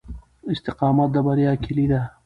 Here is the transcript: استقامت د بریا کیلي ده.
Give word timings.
استقامت 0.51 1.09
د 1.13 1.17
بریا 1.25 1.51
کیلي 1.63 1.85
ده. 1.91 2.01